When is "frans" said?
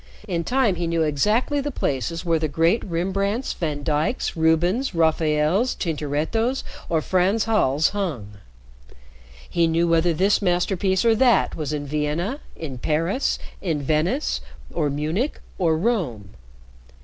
7.03-7.43